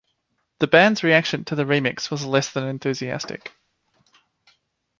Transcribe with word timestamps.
The 0.57 0.65
band's 0.65 1.03
reaction 1.03 1.45
to 1.45 1.53
the 1.55 1.63
remix 1.63 2.09
was 2.09 2.25
less 2.25 2.51
than 2.51 2.63
enthusiastic. 2.63 3.51